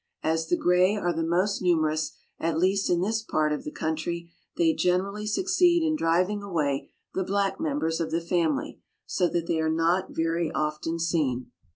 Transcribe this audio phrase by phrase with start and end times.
[0.23, 4.31] As the gray are the most numerous, at least in this part of the country,
[4.57, 9.59] they generally succeed in driving away the black members of the family, so that they
[9.59, 11.51] are not very often seen.